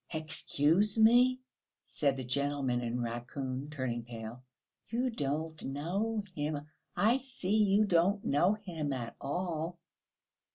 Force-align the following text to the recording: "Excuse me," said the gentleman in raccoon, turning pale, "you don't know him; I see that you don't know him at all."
"Excuse 0.11 0.97
me," 0.97 1.41
said 1.85 2.17
the 2.17 2.23
gentleman 2.23 2.81
in 2.81 3.01
raccoon, 3.01 3.69
turning 3.69 4.01
pale, 4.01 4.41
"you 4.89 5.11
don't 5.11 5.61
know 5.63 6.23
him; 6.33 6.57
I 6.95 7.19
see 7.19 7.63
that 7.65 7.69
you 7.69 7.85
don't 7.85 8.25
know 8.25 8.55
him 8.55 8.93
at 8.93 9.15
all." 9.21 9.77